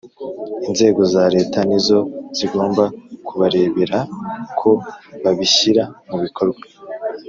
[0.67, 1.99] inzego za Leta nizo
[2.37, 2.83] zigomba
[3.27, 3.99] kubareberera
[4.59, 4.69] ko
[5.23, 6.63] babishyira mu bikorwa